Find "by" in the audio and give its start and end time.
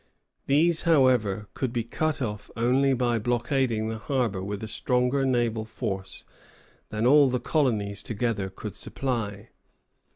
2.95-3.19